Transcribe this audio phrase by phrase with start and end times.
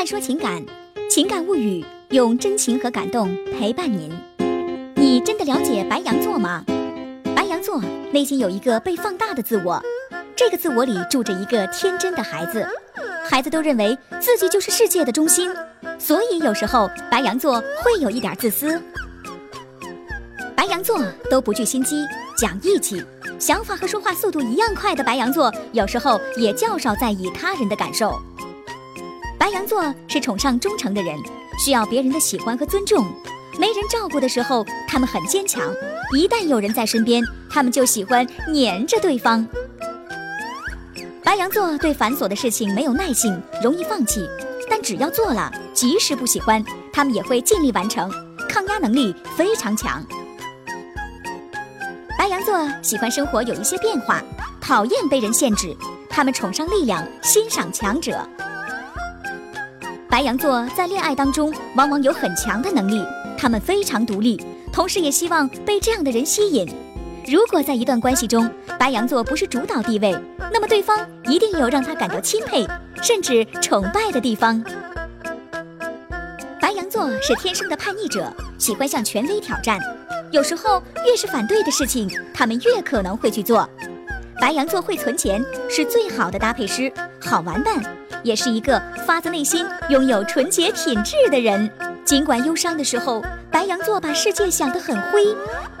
[0.00, 0.64] 慢说情感，
[1.10, 4.10] 情感物语，用真情和感动陪伴您。
[4.94, 6.64] 你真的了解白羊座吗？
[7.36, 7.78] 白羊座
[8.10, 9.78] 内心有一个被放大的自我，
[10.34, 12.66] 这个自我里住着一个天真的孩子，
[13.28, 15.54] 孩子都认为自己就是世界的中心，
[15.98, 18.80] 所以有时候白羊座会有一点自私。
[20.56, 20.98] 白羊座
[21.30, 22.06] 都不惧心机，
[22.38, 23.04] 讲义气，
[23.38, 28.18] 想法和说话速度一样快的白羊座，有时候也较少在意他人的感受。
[29.40, 31.18] 白羊座是崇尚忠诚的人，
[31.64, 33.02] 需要别人的喜欢和尊重。
[33.58, 35.72] 没人照顾的时候，他们很坚强；
[36.14, 39.48] 一旦有人在身边，他们就喜欢黏着对方。
[41.24, 44.28] 白羊座对繁琐的事情没有耐性，容易放弃，
[44.68, 46.62] 但只要做了，即使不喜欢，
[46.92, 48.12] 他们也会尽力完成，
[48.46, 50.04] 抗压能力非常强。
[52.18, 54.22] 白羊座喜欢生活有一些变化，
[54.60, 55.74] 讨厌被人限制，
[56.10, 58.28] 他们崇尚力量，欣赏强者。
[60.10, 63.06] 白羊座在恋爱当中往往有很强的能力，
[63.38, 66.68] 他们非常独立，同时也希望被这样的人吸引。
[67.26, 70.12] 如果在一段关系中，白羊座不是主导地位，
[70.52, 72.66] 那么对方一定有让他感到钦佩
[73.00, 74.60] 甚至崇拜的地方。
[76.60, 79.78] 白羊座是天生的叛逆者，喜欢向权威挑战，
[80.32, 83.68] 有时候越是反对的事情，他们越可能会去做。
[84.40, 87.80] 白羊座会存钱，是最好的搭配师，好玩伴。
[88.22, 91.70] 也是一个发自内心拥有纯洁品质的人。
[92.04, 95.24] 尽管忧伤的时候，白羊座把世界想得很灰，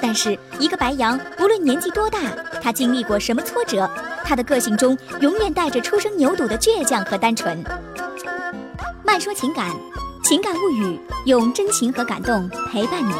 [0.00, 2.18] 但是一个白羊无论年纪多大，
[2.62, 3.88] 他经历过什么挫折，
[4.24, 7.62] 他的个性中永远带着初生牛犊的倔强和单纯。
[9.04, 9.70] 慢说情感，
[10.22, 13.14] 情感物语，用真情和感动陪伴您。